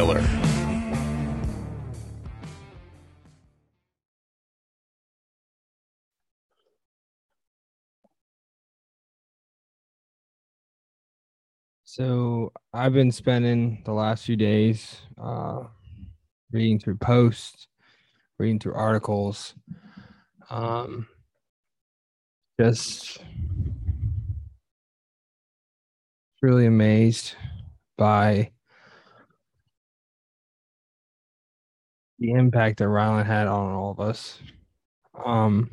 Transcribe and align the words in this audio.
Miller. 0.00 0.24
So 11.84 12.50
I've 12.72 12.94
been 12.94 13.12
spending 13.12 13.82
the 13.84 13.92
last 13.92 14.24
few 14.24 14.36
days 14.36 14.96
uh, 15.22 15.64
reading 16.50 16.78
through 16.78 16.96
posts, 16.96 17.66
reading 18.38 18.58
through 18.58 18.72
articles, 18.72 19.54
um, 20.48 21.08
just 22.58 23.18
really 26.40 26.64
amazed 26.64 27.34
by 27.98 28.50
the 32.20 32.32
impact 32.32 32.78
that 32.78 32.84
Rylan 32.84 33.26
had 33.26 33.46
on 33.48 33.72
all 33.72 33.90
of 33.90 33.98
us. 33.98 34.38
Um, 35.24 35.70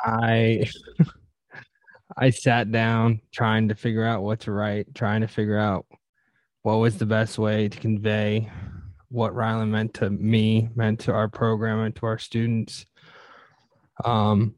I 0.00 0.68
I 2.16 2.30
sat 2.30 2.72
down 2.72 3.20
trying 3.32 3.68
to 3.68 3.74
figure 3.74 4.04
out 4.04 4.22
what 4.22 4.40
to 4.40 4.52
write, 4.52 4.94
trying 4.94 5.20
to 5.20 5.28
figure 5.28 5.58
out 5.58 5.86
what 6.62 6.76
was 6.76 6.98
the 6.98 7.06
best 7.06 7.38
way 7.38 7.68
to 7.68 7.78
convey 7.78 8.50
what 9.10 9.34
Rylan 9.34 9.68
meant 9.68 9.94
to 9.94 10.10
me, 10.10 10.68
meant 10.74 11.00
to 11.00 11.12
our 11.12 11.28
program, 11.28 11.80
and 11.80 11.94
to 11.96 12.06
our 12.06 12.18
students. 12.18 12.86
Um, 14.04 14.54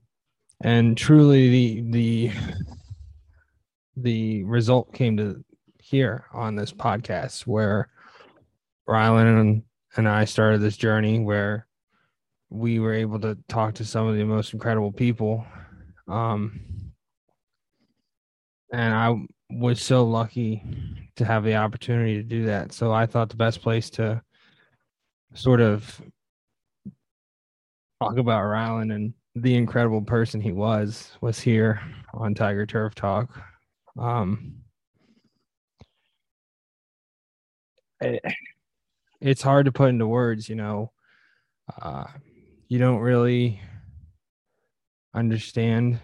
and 0.61 0.97
truly, 0.97 1.51
the 1.51 1.91
the 1.91 2.33
the 3.97 4.45
result 4.45 4.95
came 4.95 5.17
to 5.17 5.45
here 5.79 6.25
on 6.33 6.55
this 6.55 6.73
podcast 6.73 7.47
where 7.47 7.89
Ryland 8.91 9.39
and, 9.39 9.63
and 9.97 10.09
I 10.09 10.25
started 10.25 10.61
this 10.61 10.77
journey 10.77 11.21
where 11.21 11.67
we 12.51 12.81
were 12.81 12.93
able 12.93 13.21
to 13.21 13.39
talk 13.49 13.75
to 13.75 13.85
some 13.85 14.09
of 14.09 14.17
the 14.17 14.25
most 14.25 14.53
incredible 14.53 14.93
people. 14.93 15.47
Um, 16.09 16.61
and 18.73 18.93
I 18.93 19.15
was 19.51 19.81
so 19.81 20.05
lucky 20.05 20.63
to 21.17 21.25
have 21.25 21.45
the 21.45 21.55
opportunity 21.55 22.17
to 22.17 22.23
do 22.23 22.47
that. 22.47 22.73
So 22.73 22.93
I 22.93 23.07
thought 23.07 23.29
the 23.29 23.37
best 23.37 23.63
place 23.63 23.91
to 23.91 24.23
sort 25.35 25.61
of 25.61 26.01
talk 28.03 28.17
about 28.17 28.43
Ryland 28.43 28.91
and 28.91 29.15
the 29.37 29.55
incredible 29.55 30.03
person 30.03 30.41
he 30.41 30.53
was 30.53 31.13
was 31.21 31.39
here 31.39 31.81
on 32.13 32.35
Tiger 32.35 32.67
Turf 32.67 32.97
Talk. 32.97 33.31
Um, 33.97 34.57
it's 39.21 39.43
hard 39.43 39.67
to 39.67 39.73
put 39.73 39.91
into 39.91 40.07
words, 40.07 40.49
you 40.49 40.57
know. 40.57 40.93
Uh, 41.81 42.05
you 42.69 42.79
don't 42.79 43.01
really 43.01 43.61
understand 45.15 46.01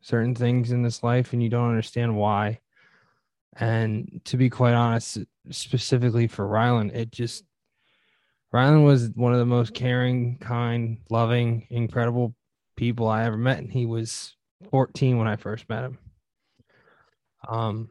certain 0.00 0.34
things 0.34 0.70
in 0.70 0.82
this 0.82 1.02
life 1.02 1.32
and 1.32 1.42
you 1.42 1.48
don't 1.48 1.68
understand 1.68 2.16
why. 2.16 2.60
And 3.56 4.20
to 4.26 4.36
be 4.36 4.50
quite 4.50 4.74
honest, 4.74 5.18
specifically 5.50 6.26
for 6.26 6.46
Ryland, 6.46 6.92
it 6.92 7.10
just 7.10 7.44
Ryland 8.52 8.84
was 8.84 9.10
one 9.14 9.32
of 9.32 9.38
the 9.38 9.46
most 9.46 9.74
caring, 9.74 10.38
kind, 10.38 10.98
loving, 11.10 11.66
incredible 11.70 12.34
people 12.76 13.08
I 13.08 13.24
ever 13.24 13.36
met. 13.36 13.58
And 13.58 13.70
he 13.70 13.84
was 13.84 14.34
14 14.70 15.18
when 15.18 15.28
I 15.28 15.36
first 15.36 15.68
met 15.68 15.84
him. 15.84 15.98
Um, 17.46 17.90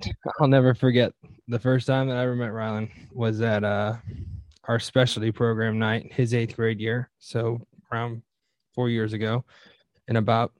I'll 0.40 0.48
never 0.48 0.74
forget 0.74 1.12
the 1.48 1.58
first 1.58 1.86
time 1.86 2.08
that 2.08 2.16
I 2.16 2.22
ever 2.22 2.36
met 2.36 2.52
Ryland 2.52 2.90
was 3.12 3.40
at 3.40 3.64
uh, 3.64 3.96
our 4.64 4.78
specialty 4.78 5.32
program 5.32 5.78
night, 5.78 6.12
his 6.12 6.34
eighth 6.34 6.56
grade 6.56 6.80
year. 6.80 7.10
So 7.18 7.60
around 7.92 8.22
four 8.74 8.88
years 8.88 9.12
ago, 9.12 9.44
in 10.08 10.16
about 10.16 10.52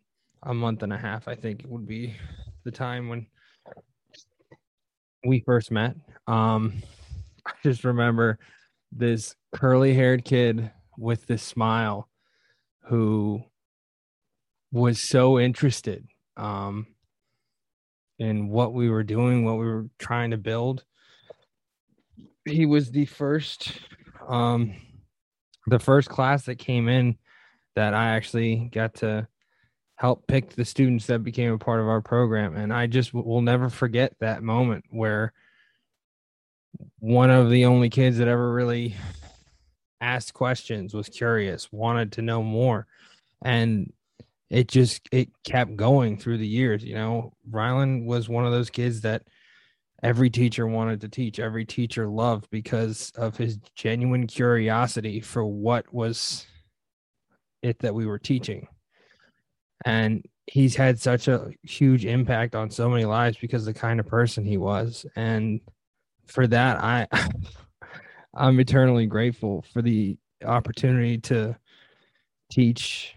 a 0.42 0.54
month 0.54 0.82
and 0.82 0.92
a 0.92 0.98
half, 0.98 1.28
I 1.28 1.34
think 1.34 1.60
it 1.60 1.68
would 1.68 1.86
be 1.86 2.14
the 2.64 2.70
time 2.70 3.08
when 3.08 3.26
we 5.24 5.40
first 5.40 5.70
met. 5.70 5.96
Um, 6.26 6.82
I 7.46 7.52
just 7.62 7.84
remember 7.84 8.38
this 8.92 9.34
curly 9.52 9.94
haired 9.94 10.24
kid 10.24 10.70
with 10.98 11.26
this 11.26 11.42
smile 11.42 12.08
who 12.84 13.42
was 14.72 15.00
so 15.00 15.38
interested 15.38 16.06
um, 16.36 16.86
in 18.18 18.48
what 18.48 18.72
we 18.72 18.88
were 18.88 19.02
doing, 19.02 19.44
what 19.44 19.58
we 19.58 19.66
were 19.66 19.86
trying 19.98 20.30
to 20.30 20.38
build. 20.38 20.84
He 22.44 22.66
was 22.66 22.90
the 22.90 23.06
first, 23.06 23.72
um, 24.28 24.74
the 25.66 25.78
first 25.78 26.08
class 26.08 26.44
that 26.44 26.56
came 26.58 26.88
in 26.88 27.16
that 27.74 27.92
I 27.92 28.10
actually 28.16 28.70
got 28.72 28.94
to 28.96 29.28
help 29.96 30.26
pick 30.26 30.50
the 30.50 30.64
students 30.64 31.06
that 31.06 31.24
became 31.24 31.52
a 31.52 31.58
part 31.58 31.80
of 31.80 31.88
our 31.88 32.00
program. 32.00 32.54
And 32.56 32.72
I 32.72 32.86
just 32.86 33.12
will 33.12 33.42
never 33.42 33.68
forget 33.68 34.14
that 34.20 34.42
moment 34.42 34.84
where 34.90 35.32
one 36.98 37.30
of 37.30 37.50
the 37.50 37.64
only 37.64 37.88
kids 37.88 38.18
that 38.18 38.28
ever 38.28 38.52
really 38.52 38.94
asked 40.00 40.34
questions 40.34 40.94
was 40.94 41.08
curious, 41.08 41.72
wanted 41.72 42.12
to 42.12 42.22
know 42.22 42.42
more. 42.42 42.86
And 43.42 43.92
it 44.50 44.68
just 44.68 45.08
it 45.12 45.28
kept 45.44 45.76
going 45.76 46.16
through 46.16 46.38
the 46.38 46.46
years. 46.46 46.84
You 46.84 46.94
know, 46.94 47.32
Ryland 47.50 48.06
was 48.06 48.28
one 48.28 48.46
of 48.46 48.52
those 48.52 48.70
kids 48.70 49.00
that 49.02 49.22
every 50.02 50.30
teacher 50.30 50.66
wanted 50.66 51.00
to 51.00 51.08
teach, 51.08 51.38
every 51.38 51.64
teacher 51.64 52.06
loved 52.08 52.48
because 52.50 53.10
of 53.16 53.36
his 53.36 53.58
genuine 53.74 54.26
curiosity 54.26 55.20
for 55.20 55.44
what 55.44 55.92
was 55.92 56.46
it 57.62 57.78
that 57.80 57.94
we 57.94 58.06
were 58.06 58.18
teaching 58.18 58.68
and 59.84 60.24
he's 60.46 60.76
had 60.76 60.98
such 60.98 61.28
a 61.28 61.50
huge 61.62 62.04
impact 62.04 62.54
on 62.54 62.70
so 62.70 62.88
many 62.88 63.04
lives 63.04 63.36
because 63.38 63.64
the 63.64 63.74
kind 63.74 64.00
of 64.00 64.06
person 64.06 64.44
he 64.44 64.56
was 64.56 65.04
and 65.16 65.60
for 66.26 66.46
that 66.46 66.82
i 66.82 67.06
i'm 68.34 68.58
eternally 68.60 69.06
grateful 69.06 69.64
for 69.72 69.82
the 69.82 70.16
opportunity 70.44 71.18
to 71.18 71.56
teach 72.50 73.14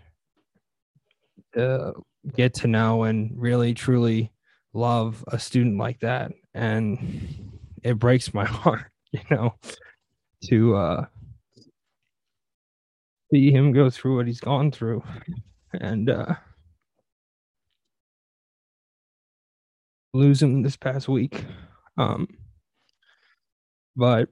uh, 1.57 1.91
get 2.35 2.53
to 2.53 2.67
know 2.67 3.03
and 3.03 3.31
really 3.35 3.73
truly 3.73 4.31
love 4.73 5.23
a 5.29 5.39
student 5.39 5.77
like 5.77 5.99
that 6.01 6.31
and 6.53 7.51
it 7.83 7.97
breaks 7.97 8.33
my 8.33 8.45
heart 8.45 8.91
you 9.11 9.21
know 9.31 9.55
to 10.43 10.75
uh 10.75 11.05
see 13.33 13.51
him 13.51 13.71
go 13.71 13.89
through 13.89 14.17
what 14.17 14.27
he's 14.27 14.39
gone 14.39 14.71
through 14.71 15.03
and 15.73 16.09
uh 16.09 16.35
lose 20.13 20.41
him 20.41 20.61
this 20.61 20.77
past 20.77 21.07
week. 21.07 21.45
Um, 21.97 22.27
but 23.95 24.29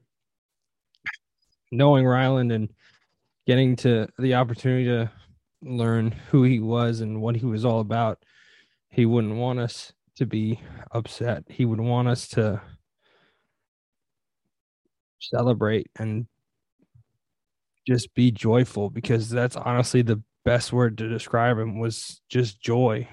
knowing 1.71 2.05
Ryland 2.05 2.51
and 2.51 2.69
getting 3.45 3.75
to 3.77 4.07
the 4.17 4.35
opportunity 4.35 4.85
to 4.85 5.11
learn 5.61 6.11
who 6.11 6.43
he 6.43 6.59
was 6.59 7.01
and 7.01 7.21
what 7.21 7.35
he 7.35 7.45
was 7.45 7.65
all 7.65 7.79
about, 7.79 8.23
he 8.89 9.05
wouldn't 9.05 9.35
want 9.35 9.59
us 9.59 9.93
to 10.15 10.25
be 10.25 10.59
upset. 10.91 11.43
He 11.47 11.65
would 11.65 11.81
want 11.81 12.07
us 12.07 12.27
to 12.29 12.61
celebrate 15.19 15.87
and 15.97 16.27
just 17.87 18.13
be 18.13 18.31
joyful 18.31 18.89
because 18.89 19.29
that's 19.29 19.55
honestly 19.55 20.01
the 20.01 20.21
best 20.45 20.71
word 20.73 20.97
to 20.97 21.09
describe 21.09 21.57
him 21.57 21.79
was 21.79 22.21
just 22.29 22.61
joy 22.61 23.07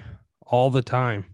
all 0.46 0.70
the 0.70 0.82
time 0.82 1.26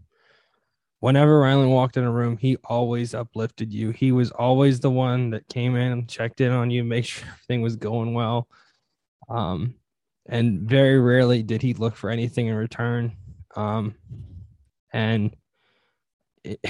whenever 1.00 1.40
Ryland 1.40 1.72
walked 1.72 1.96
in 1.96 2.04
a 2.04 2.10
room, 2.10 2.36
he 2.36 2.56
always 2.64 3.14
uplifted 3.14 3.72
you. 3.72 3.90
He 3.90 4.12
was 4.12 4.30
always 4.30 4.80
the 4.80 4.90
one 4.90 5.30
that 5.30 5.48
came 5.48 5.74
in 5.74 5.92
and 5.92 6.08
checked 6.08 6.40
in 6.40 6.52
on 6.52 6.70
you, 6.70 6.84
make 6.84 7.06
sure 7.06 7.26
everything 7.28 7.62
was 7.62 7.76
going 7.76 8.14
well. 8.14 8.46
Um, 9.28 9.74
and 10.30 10.60
very 10.60 10.98
rarely 10.98 11.42
did 11.42 11.60
he 11.60 11.74
look 11.74 11.96
for 11.96 12.08
anything 12.08 12.46
in 12.46 12.54
return. 12.54 13.16
Um, 13.56 13.96
and 14.92 15.36
it, 16.44 16.60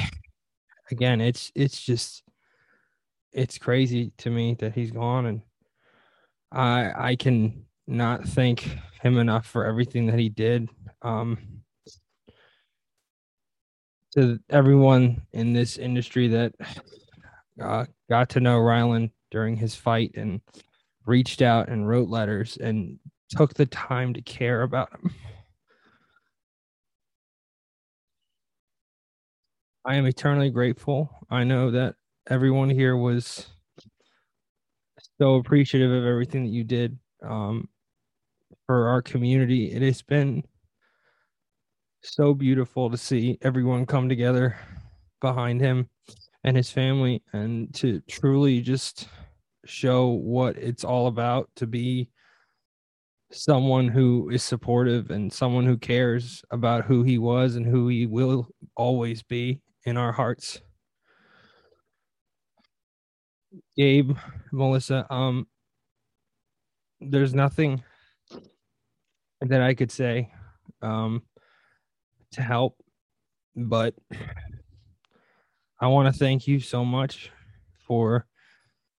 again, 0.90 1.20
it's 1.20 1.52
it's 1.54 1.80
just 1.80 2.24
it's 3.32 3.58
crazy 3.58 4.12
to 4.18 4.30
me 4.30 4.56
that 4.58 4.74
he's 4.74 4.90
gone, 4.90 5.26
and 5.26 5.42
I 6.50 7.10
I 7.10 7.16
can 7.16 7.66
not 7.86 8.24
thank 8.24 8.78
him 9.02 9.18
enough 9.18 9.46
for 9.46 9.66
everything 9.66 10.06
that 10.06 10.18
he 10.18 10.30
did. 10.30 10.68
Um, 11.02 11.38
to 14.12 14.40
everyone 14.48 15.22
in 15.32 15.52
this 15.52 15.76
industry 15.76 16.28
that 16.28 16.52
uh, 17.62 17.84
got 18.08 18.30
to 18.30 18.40
know 18.40 18.58
Ryland 18.58 19.10
during 19.30 19.56
his 19.56 19.74
fight 19.74 20.12
and 20.16 20.40
reached 21.06 21.42
out 21.42 21.68
and 21.68 21.86
wrote 21.86 22.08
letters 22.08 22.56
and 22.56 22.98
took 23.30 23.54
the 23.54 23.66
time 23.66 24.14
to 24.14 24.22
care 24.22 24.62
about 24.62 24.92
him. 24.92 25.12
I 29.84 29.96
am 29.96 30.06
eternally 30.06 30.50
grateful. 30.50 31.10
I 31.30 31.44
know 31.44 31.70
that 31.70 31.94
everyone 32.28 32.70
here 32.70 32.96
was 32.96 33.46
so 35.18 35.36
appreciative 35.36 35.90
of 35.90 36.04
everything 36.04 36.44
that 36.44 36.50
you 36.50 36.64
did 36.64 36.98
um, 37.22 37.68
for 38.66 38.88
our 38.88 39.00
community. 39.02 39.72
It 39.72 39.82
has 39.82 40.02
been 40.02 40.44
so 42.02 42.34
beautiful 42.34 42.90
to 42.90 42.96
see 42.96 43.38
everyone 43.42 43.86
come 43.86 44.08
together 44.08 44.56
behind 45.20 45.60
him 45.60 45.88
and 46.44 46.56
his 46.56 46.70
family 46.70 47.22
and 47.32 47.72
to 47.74 48.00
truly 48.08 48.60
just 48.60 49.08
show 49.66 50.08
what 50.08 50.56
it's 50.56 50.84
all 50.84 51.06
about 51.06 51.48
to 51.56 51.66
be 51.66 52.08
someone 53.32 53.88
who 53.88 54.28
is 54.30 54.42
supportive 54.42 55.10
and 55.10 55.32
someone 55.32 55.64
who 55.64 55.76
cares 55.76 56.42
about 56.50 56.84
who 56.84 57.02
he 57.02 57.18
was 57.18 57.56
and 57.56 57.66
who 57.66 57.88
he 57.88 58.06
will 58.06 58.48
always 58.76 59.22
be 59.22 59.60
in 59.84 59.96
our 59.96 60.12
hearts. 60.12 60.60
Gabe, 63.76 64.16
Melissa, 64.52 65.06
um 65.10 65.46
there's 67.00 67.34
nothing 67.34 67.82
that 69.40 69.62
I 69.62 69.74
could 69.74 69.90
say 69.90 70.30
um 70.82 71.22
to 72.32 72.42
help 72.42 72.76
but 73.56 73.94
I 75.80 75.86
want 75.88 76.12
to 76.12 76.18
thank 76.18 76.46
you 76.46 76.60
so 76.60 76.84
much 76.84 77.30
for 77.86 78.26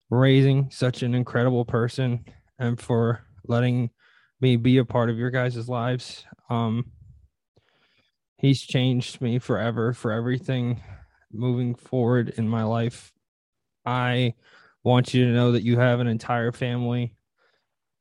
raising 0.09 0.69
such 0.71 1.03
an 1.03 1.13
incredible 1.15 1.63
person 1.63 2.25
and 2.59 2.79
for 2.79 3.21
letting 3.47 3.91
me 4.41 4.55
be 4.55 4.77
a 4.77 4.85
part 4.85 5.09
of 5.09 5.17
your 5.17 5.29
guys' 5.29 5.69
lives. 5.69 6.25
Um, 6.49 6.91
he's 8.37 8.61
changed 8.61 9.21
me 9.21 9.39
forever 9.39 9.93
for 9.93 10.11
everything 10.11 10.81
moving 11.31 11.75
forward 11.75 12.29
in 12.29 12.47
my 12.47 12.63
life. 12.63 13.13
I 13.85 14.33
want 14.83 15.13
you 15.13 15.25
to 15.25 15.31
know 15.31 15.51
that 15.51 15.63
you 15.63 15.79
have 15.79 15.99
an 15.99 16.07
entire 16.07 16.51
family 16.51 17.15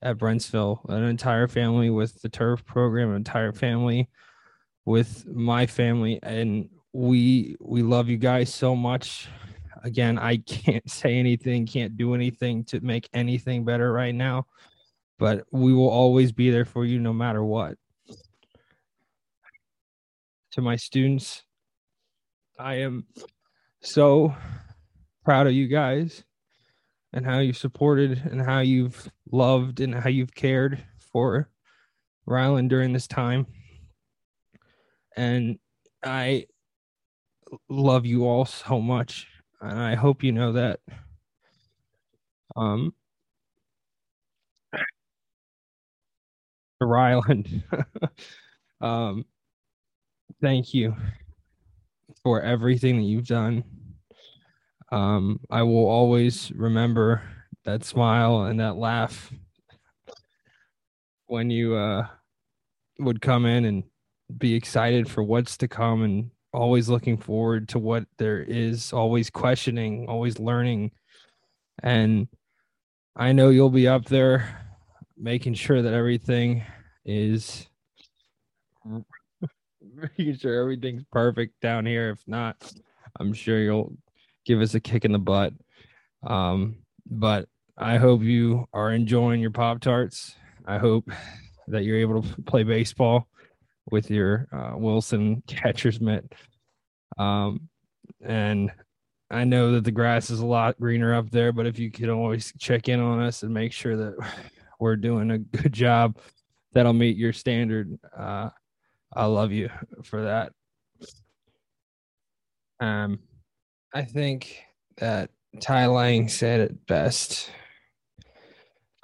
at 0.02 0.16
Brentsville, 0.16 0.88
an 0.88 1.04
entire 1.04 1.46
family 1.46 1.90
with 1.90 2.22
the 2.22 2.28
turf 2.28 2.64
program, 2.64 3.10
an 3.10 3.16
entire 3.16 3.52
family 3.52 4.08
with 4.86 5.26
my 5.26 5.66
family, 5.66 6.18
and 6.22 6.68
we 6.92 7.56
we 7.60 7.82
love 7.82 8.08
you 8.08 8.16
guys 8.16 8.52
so 8.52 8.74
much. 8.74 9.28
Again, 9.84 10.18
I 10.18 10.38
can't 10.38 10.90
say 10.90 11.18
anything, 11.18 11.66
can't 11.66 11.96
do 11.96 12.14
anything 12.14 12.64
to 12.64 12.80
make 12.80 13.08
anything 13.12 13.64
better 13.64 13.92
right 13.92 14.14
now 14.14 14.46
but 15.20 15.44
we 15.52 15.74
will 15.74 15.90
always 15.90 16.32
be 16.32 16.50
there 16.50 16.64
for 16.64 16.86
you 16.86 16.98
no 16.98 17.12
matter 17.12 17.44
what. 17.44 17.76
To 20.52 20.62
my 20.62 20.76
students, 20.76 21.44
I 22.58 22.76
am 22.76 23.06
so 23.82 24.34
proud 25.22 25.46
of 25.46 25.52
you 25.52 25.68
guys 25.68 26.24
and 27.12 27.26
how 27.26 27.40
you 27.40 27.52
supported 27.52 28.22
and 28.30 28.40
how 28.40 28.60
you've 28.60 29.10
loved 29.30 29.80
and 29.80 29.94
how 29.94 30.08
you've 30.08 30.34
cared 30.34 30.82
for 31.12 31.50
Ryland 32.24 32.70
during 32.70 32.94
this 32.94 33.06
time. 33.06 33.46
And 35.16 35.58
I 36.02 36.46
love 37.68 38.06
you 38.06 38.26
all 38.26 38.46
so 38.46 38.80
much. 38.80 39.26
And 39.60 39.78
I 39.78 39.96
hope 39.96 40.22
you 40.22 40.32
know 40.32 40.52
that. 40.52 40.80
Um, 42.56 42.94
Ryland. 46.86 47.62
um, 48.80 49.24
thank 50.40 50.74
you 50.74 50.94
for 52.22 52.40
everything 52.42 52.96
that 52.96 53.04
you've 53.04 53.26
done. 53.26 53.64
Um, 54.92 55.40
I 55.50 55.62
will 55.62 55.86
always 55.86 56.50
remember 56.52 57.22
that 57.64 57.84
smile 57.84 58.42
and 58.42 58.58
that 58.60 58.76
laugh 58.76 59.32
when 61.26 61.50
you 61.50 61.76
uh, 61.76 62.06
would 62.98 63.20
come 63.20 63.46
in 63.46 63.64
and 63.64 63.84
be 64.36 64.54
excited 64.54 65.08
for 65.08 65.22
what's 65.22 65.56
to 65.58 65.68
come 65.68 66.02
and 66.02 66.30
always 66.52 66.88
looking 66.88 67.16
forward 67.16 67.68
to 67.68 67.78
what 67.78 68.04
there 68.18 68.42
is, 68.42 68.92
always 68.92 69.30
questioning, 69.30 70.06
always 70.08 70.38
learning. 70.38 70.90
And 71.82 72.28
I 73.16 73.32
know 73.32 73.50
you'll 73.50 73.70
be 73.70 73.86
up 73.88 74.06
there 74.06 74.69
making 75.20 75.54
sure 75.54 75.82
that 75.82 75.92
everything 75.92 76.64
is 77.04 77.68
making 79.82 80.36
sure 80.36 80.60
everything's 80.60 81.04
perfect 81.12 81.60
down 81.60 81.86
here. 81.86 82.10
If 82.10 82.26
not, 82.26 82.56
I'm 83.18 83.32
sure 83.32 83.60
you'll 83.60 83.96
give 84.44 84.60
us 84.60 84.74
a 84.74 84.80
kick 84.80 85.04
in 85.04 85.12
the 85.12 85.18
butt. 85.18 85.52
Um, 86.26 86.76
but 87.06 87.48
I 87.76 87.98
hope 87.98 88.22
you 88.22 88.66
are 88.72 88.92
enjoying 88.92 89.40
your 89.40 89.50
Pop 89.50 89.80
Tarts. 89.80 90.34
I 90.66 90.78
hope 90.78 91.10
that 91.68 91.84
you're 91.84 91.98
able 91.98 92.22
to 92.22 92.42
play 92.42 92.62
baseball 92.62 93.28
with 93.90 94.10
your 94.10 94.48
uh, 94.52 94.76
Wilson 94.76 95.42
catcher's 95.46 96.00
mitt. 96.00 96.32
Um, 97.18 97.68
and 98.22 98.70
I 99.30 99.44
know 99.44 99.72
that 99.72 99.84
the 99.84 99.92
grass 99.92 100.30
is 100.30 100.40
a 100.40 100.46
lot 100.46 100.78
greener 100.78 101.14
up 101.14 101.30
there, 101.30 101.52
but 101.52 101.66
if 101.66 101.78
you 101.78 101.90
could 101.90 102.08
always 102.08 102.52
check 102.58 102.88
in 102.88 103.00
on 103.00 103.20
us 103.20 103.42
and 103.42 103.52
make 103.52 103.72
sure 103.72 103.96
that 103.96 104.16
we're 104.80 104.96
doing 104.96 105.30
a 105.30 105.38
good 105.38 105.72
job 105.72 106.18
that'll 106.72 106.92
meet 106.92 107.16
your 107.16 107.32
standard. 107.32 107.98
Uh, 108.16 108.50
I 109.12 109.26
love 109.26 109.52
you 109.52 109.68
for 110.02 110.22
that. 110.22 110.52
Um, 112.80 113.20
I 113.94 114.02
think 114.02 114.62
that 114.98 115.30
Ty 115.60 115.86
Lang 115.86 116.28
said 116.28 116.60
it 116.60 116.86
best. 116.86 117.50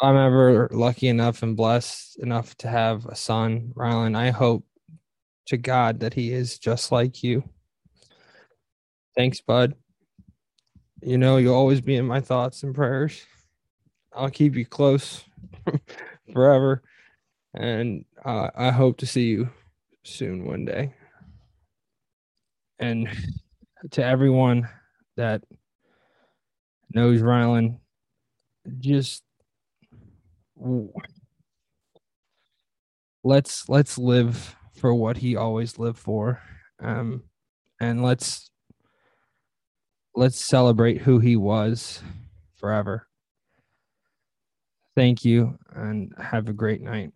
I'm 0.01 0.17
ever 0.17 0.69
lucky 0.73 1.09
enough 1.09 1.43
and 1.43 1.57
blessed 1.57 2.19
enough 2.19 2.55
to 2.59 2.69
have 2.69 3.07
a 3.07 3.17
son, 3.17 3.73
Rylan, 3.75 4.17
I 4.17 4.31
hope 4.31 4.65
to 5.47 5.57
God 5.57 6.01
that 6.01 6.15
he 6.15 6.33
is 6.33 6.59
just 6.59 6.93
like 6.93 7.23
you. 7.23 7.45
Thanks, 9.17 9.41
bud. 9.41 9.75
You 11.03 11.19
know, 11.19 11.39
you'll 11.39 11.55
always 11.55 11.81
be 11.81 11.97
in 11.97 12.07
my 12.07 12.21
thoughts 12.21 12.63
and 12.63 12.75
prayers. 12.75 13.25
I'll 14.13 14.31
keep 14.31 14.55
you 14.55 14.67
close 14.67 15.25
forever 16.33 16.83
and 17.57 18.05
uh, 18.25 18.51
I 18.55 18.71
hope 18.71 18.99
to 18.99 19.07
see 19.07 19.25
you 19.25 19.51
soon 20.05 20.45
one 20.45 20.65
day. 20.65 20.95
And 22.79 23.09
to 23.93 24.05
everyone 24.05 24.69
that 25.17 25.43
knows 26.93 27.23
Rylan, 27.23 27.79
just 28.79 29.23
let's 33.25 33.69
let's 33.69 33.97
live 33.97 34.57
for 34.75 34.95
what 34.95 35.17
he 35.17 35.37
always 35.37 35.79
lived 35.79 35.99
for, 35.99 36.43
um, 36.83 37.23
and 37.81 38.03
let's 38.03 38.51
let's 40.15 40.45
celebrate 40.45 41.01
who 41.01 41.19
he 41.19 41.37
was 41.37 42.03
forever. 42.57 43.07
Thank 44.97 45.25
you, 45.25 45.59
and 45.75 46.13
have 46.19 46.49
a 46.49 46.53
great 46.53 46.81
night. 46.81 47.13